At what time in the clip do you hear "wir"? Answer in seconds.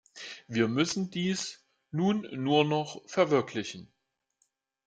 0.47-0.67